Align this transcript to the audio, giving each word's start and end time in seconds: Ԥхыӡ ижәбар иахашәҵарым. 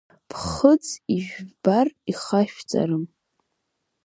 Ԥхыӡ 0.29 0.85
ижәбар 1.15 1.87
иахашәҵарым. 2.09 3.03